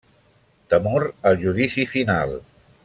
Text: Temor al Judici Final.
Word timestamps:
Temor 0.75 1.05
al 1.31 1.39
Judici 1.43 1.85
Final. 1.93 2.39